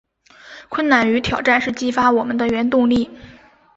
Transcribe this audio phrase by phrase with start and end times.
[0.67, 3.11] 困难与挑战是激发我们的原动力